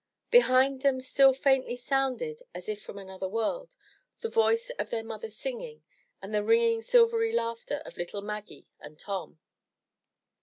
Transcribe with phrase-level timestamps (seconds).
[0.31, 3.75] Behind them still faintly sounded, as if from another world,
[4.21, 5.83] the voice of their mother singing
[6.23, 9.37] and the ringing silvery laughter of little Maggie and Tom.